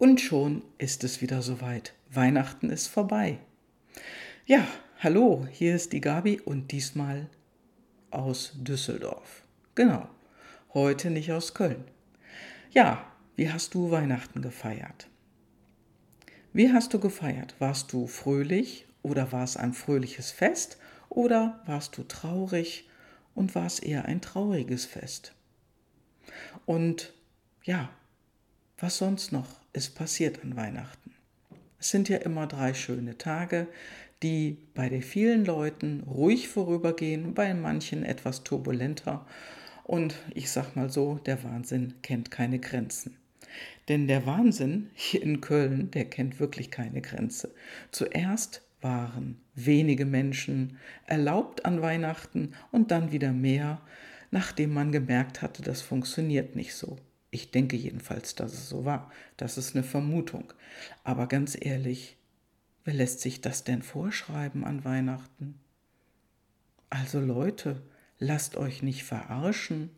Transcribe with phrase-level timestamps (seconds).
[0.00, 1.92] Und schon ist es wieder soweit.
[2.10, 3.38] Weihnachten ist vorbei.
[4.46, 4.66] Ja,
[4.98, 7.28] hallo, hier ist die Gabi und diesmal
[8.10, 9.42] aus Düsseldorf.
[9.74, 10.08] Genau,
[10.72, 11.84] heute nicht aus Köln.
[12.70, 15.10] Ja, wie hast du Weihnachten gefeiert?
[16.54, 17.56] Wie hast du gefeiert?
[17.58, 20.78] Warst du fröhlich oder war es ein fröhliches Fest
[21.10, 22.88] oder warst du traurig
[23.34, 25.34] und war es eher ein trauriges Fest?
[26.64, 27.12] Und
[27.64, 27.90] ja,
[28.80, 31.12] was sonst noch ist passiert an Weihnachten?
[31.78, 33.66] Es sind ja immer drei schöne Tage,
[34.22, 39.26] die bei den vielen Leuten ruhig vorübergehen, bei manchen etwas turbulenter.
[39.84, 43.16] Und ich sag mal so, der Wahnsinn kennt keine Grenzen.
[43.88, 47.52] Denn der Wahnsinn hier in Köln, der kennt wirklich keine Grenze.
[47.90, 53.80] Zuerst waren wenige Menschen erlaubt an Weihnachten und dann wieder mehr,
[54.30, 56.98] nachdem man gemerkt hatte, das funktioniert nicht so.
[57.30, 59.10] Ich denke jedenfalls, dass es so war.
[59.36, 60.52] Das ist eine Vermutung.
[61.04, 62.16] Aber ganz ehrlich,
[62.84, 65.60] wer lässt sich das denn vorschreiben an Weihnachten?
[66.88, 67.82] Also Leute,
[68.18, 69.90] lasst euch nicht verarschen.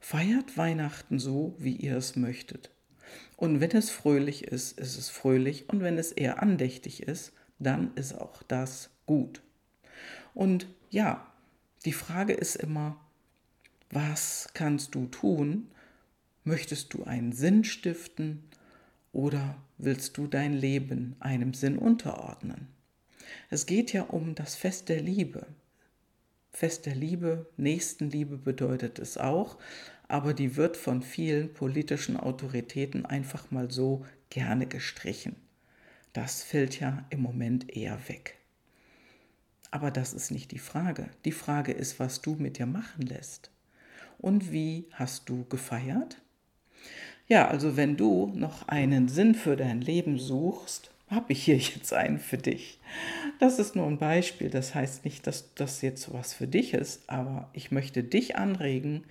[0.00, 2.70] Feiert Weihnachten so, wie ihr es möchtet.
[3.36, 5.68] Und wenn es fröhlich ist, ist es fröhlich.
[5.68, 9.42] Und wenn es eher andächtig ist, dann ist auch das gut.
[10.34, 11.26] Und ja,
[11.84, 13.00] die Frage ist immer,
[13.90, 15.70] was kannst du tun,
[16.48, 18.42] Möchtest du einen Sinn stiften
[19.12, 22.68] oder willst du dein Leben einem Sinn unterordnen?
[23.50, 25.46] Es geht ja um das Fest der Liebe.
[26.50, 29.58] Fest der Liebe, Nächstenliebe bedeutet es auch,
[30.08, 35.36] aber die wird von vielen politischen Autoritäten einfach mal so gerne gestrichen.
[36.14, 38.38] Das fällt ja im Moment eher weg.
[39.70, 41.10] Aber das ist nicht die Frage.
[41.26, 43.50] Die Frage ist, was du mit dir machen lässt.
[44.16, 46.22] Und wie hast du gefeiert?
[47.26, 51.92] Ja, also wenn du noch einen Sinn für dein Leben suchst, habe ich hier jetzt
[51.92, 52.80] einen für dich.
[53.38, 57.08] Das ist nur ein Beispiel, das heißt nicht, dass das jetzt was für dich ist,
[57.08, 59.04] aber ich möchte dich anregen,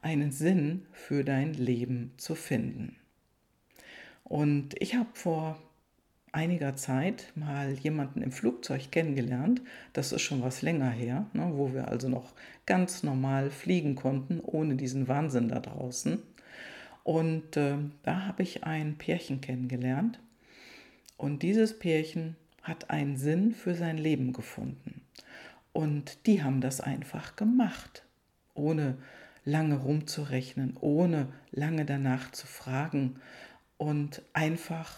[0.00, 2.96] einen Sinn für dein Leben zu finden.
[4.24, 5.58] Und ich habe vor
[6.32, 9.62] einiger Zeit mal jemanden im Flugzeug kennengelernt,
[9.92, 12.32] das ist schon was länger her, ne, wo wir also noch
[12.66, 16.22] ganz normal fliegen konnten, ohne diesen Wahnsinn da draußen.
[17.08, 20.20] Und äh, da habe ich ein Pärchen kennengelernt.
[21.16, 25.00] Und dieses Pärchen hat einen Sinn für sein Leben gefunden.
[25.72, 28.04] Und die haben das einfach gemacht,
[28.52, 28.98] ohne
[29.46, 33.18] lange rumzurechnen, ohne lange danach zu fragen.
[33.78, 34.94] Und einfach,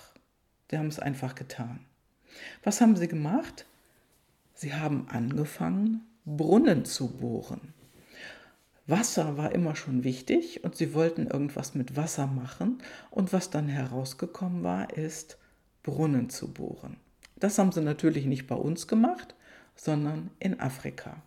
[0.68, 1.78] sie haben es einfach getan.
[2.64, 3.66] Was haben sie gemacht?
[4.56, 7.72] Sie haben angefangen, Brunnen zu bohren.
[8.90, 12.82] Wasser war immer schon wichtig und sie wollten irgendwas mit Wasser machen.
[13.10, 15.38] Und was dann herausgekommen war, ist
[15.82, 16.96] Brunnen zu bohren.
[17.36, 19.34] Das haben sie natürlich nicht bei uns gemacht,
[19.74, 21.22] sondern in Afrika.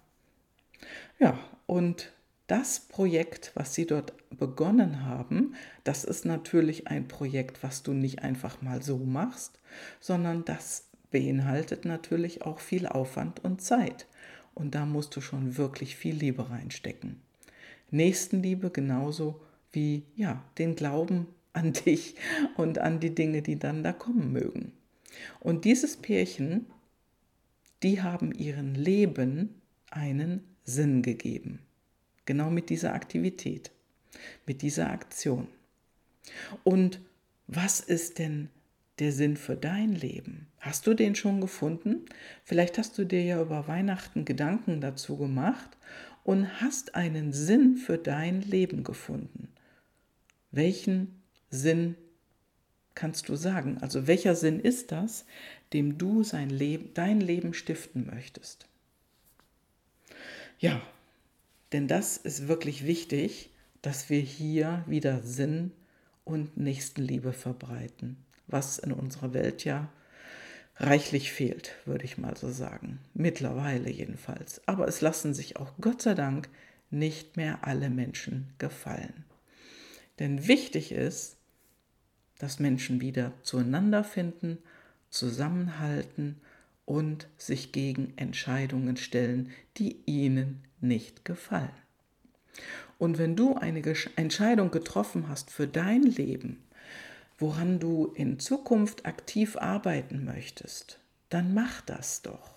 [1.19, 2.11] Ja, und
[2.47, 8.21] das Projekt, was sie dort begonnen haben, das ist natürlich ein Projekt, was du nicht
[8.21, 9.59] einfach mal so machst,
[9.99, 14.07] sondern das beinhaltet natürlich auch viel Aufwand und Zeit.
[14.53, 17.21] Und da musst du schon wirklich viel Liebe reinstecken.
[17.93, 19.39] Nächstenliebe genauso
[19.71, 22.15] wie ja, den Glauben an dich
[22.57, 24.73] und an die Dinge, die dann da kommen mögen.
[25.39, 26.65] Und dieses Pärchen,
[27.83, 29.61] die haben ihren Leben
[29.91, 31.59] einen Sinn gegeben.
[32.25, 33.71] Genau mit dieser Aktivität,
[34.45, 35.47] mit dieser Aktion.
[36.63, 36.99] Und
[37.47, 38.49] was ist denn
[38.99, 40.47] der Sinn für dein Leben?
[40.59, 42.05] Hast du den schon gefunden?
[42.45, 45.77] Vielleicht hast du dir ja über Weihnachten Gedanken dazu gemacht
[46.23, 49.49] und hast einen Sinn für dein Leben gefunden.
[50.51, 51.95] Welchen Sinn
[52.95, 53.77] kannst du sagen?
[53.79, 55.25] Also welcher Sinn ist das,
[55.73, 58.67] dem du sein Leben, dein Leben stiften möchtest?
[60.59, 60.81] Ja,
[61.71, 63.49] denn das ist wirklich wichtig,
[63.81, 65.71] dass wir hier wieder Sinn
[66.23, 68.17] und Nächstenliebe verbreiten,
[68.47, 69.89] was in unserer Welt ja
[70.77, 72.99] reichlich fehlt, würde ich mal so sagen.
[73.13, 74.61] Mittlerweile jedenfalls.
[74.67, 76.49] Aber es lassen sich auch Gott sei Dank
[76.89, 79.25] nicht mehr alle Menschen gefallen.
[80.19, 81.37] Denn wichtig ist,
[82.39, 84.57] dass Menschen wieder zueinander finden,
[85.09, 86.41] zusammenhalten
[86.85, 91.71] und sich gegen Entscheidungen stellen, die ihnen nicht gefallen.
[92.99, 93.81] Und wenn du eine
[94.15, 96.63] Entscheidung getroffen hast für dein Leben,
[97.43, 102.53] woran du in Zukunft aktiv arbeiten möchtest, dann mach das doch.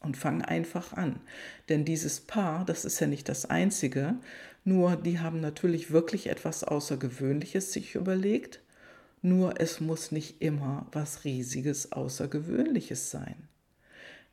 [0.00, 1.20] Und fang einfach an.
[1.68, 4.14] Denn dieses Paar, das ist ja nicht das einzige,
[4.64, 8.62] nur die haben natürlich wirklich etwas Außergewöhnliches sich überlegt.
[9.20, 13.48] nur es muss nicht immer was Riesiges, Außergewöhnliches sein.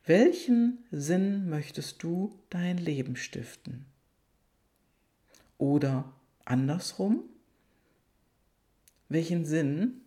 [0.06, 3.84] Welchen Sinn möchtest du dein Leben stiften?
[5.58, 6.10] Oder
[6.46, 7.24] andersrum,
[9.08, 10.02] welchen Sinn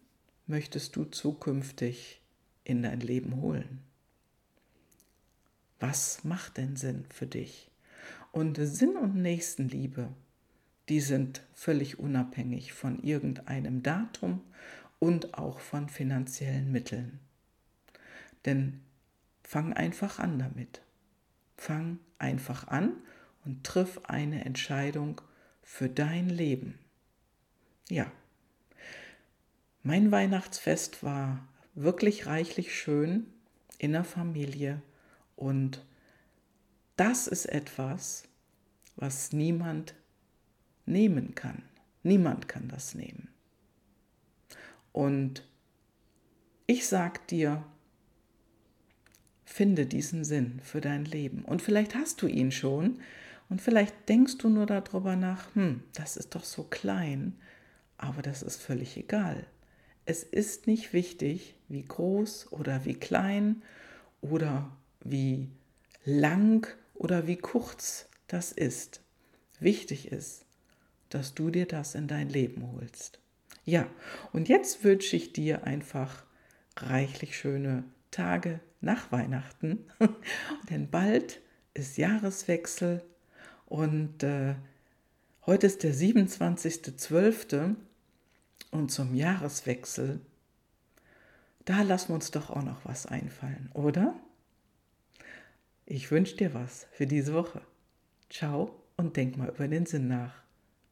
[0.48, 2.22] möchtest du zukünftig
[2.64, 3.82] in dein Leben holen?
[5.80, 7.72] Was macht denn Sinn für dich?
[8.32, 10.10] Und Sinn und Nächstenliebe,
[10.90, 14.42] die sind völlig unabhängig von irgendeinem Datum
[15.00, 17.20] und auch von finanziellen Mitteln.
[18.46, 18.82] Denn
[19.44, 20.82] fang einfach an damit.
[21.58, 22.94] Fang einfach an
[23.44, 25.20] und triff eine Entscheidung
[25.64, 26.78] für dein Leben.
[27.90, 28.12] Ja,
[29.84, 33.26] mein Weihnachtsfest war wirklich reichlich schön
[33.78, 34.82] in der Familie
[35.36, 35.84] und
[36.98, 38.24] das ist etwas,
[38.96, 39.96] was niemand
[40.86, 41.64] nehmen kann.
[42.04, 43.30] Niemand kann das nehmen.
[44.92, 45.44] Und
[46.68, 47.64] ich sag dir,
[49.46, 51.44] finde diesen Sinn für dein Leben.
[51.44, 53.00] Und vielleicht hast du ihn schon
[53.50, 57.36] und vielleicht denkst du nur darüber nach, hm, das ist doch so klein,
[57.98, 59.46] aber das ist völlig egal.
[60.12, 63.62] Es ist nicht wichtig, wie groß oder wie klein
[64.20, 64.70] oder
[65.00, 65.48] wie
[66.04, 69.00] lang oder wie kurz das ist.
[69.62, 70.44] Wichtig ist,
[71.08, 73.20] dass du dir das in dein Leben holst.
[73.64, 73.88] Ja,
[74.34, 76.26] und jetzt wünsche ich dir einfach
[76.76, 79.86] reichlich schöne Tage nach Weihnachten,
[80.70, 81.40] denn bald
[81.74, 83.02] ist Jahreswechsel
[83.66, 84.56] und äh,
[85.46, 87.78] heute ist der 27.12.
[88.72, 90.22] und zum Jahreswechsel,
[91.66, 94.16] da lassen wir uns doch auch noch was einfallen, oder?
[95.86, 97.62] Ich wünsche dir was für diese Woche.
[98.30, 100.34] Ciao und denk mal über den Sinn nach.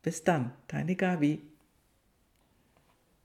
[0.03, 1.41] Bis dann, deine Gabi.